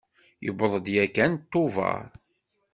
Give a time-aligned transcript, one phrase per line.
[0.45, 2.01] Yewweḍ-d yakan Tubeṛ.